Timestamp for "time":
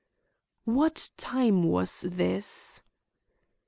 1.15-1.61